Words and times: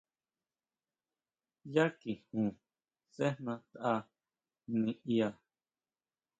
Yá 1.73 1.85
kijun 1.99 2.47
sejna 3.15 3.53
tʼa 3.71 3.93
niʼya. 4.83 5.27